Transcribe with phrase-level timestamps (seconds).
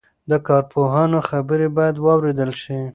[0.29, 2.79] د کارپوهانو خبرې باید واورېدل شي.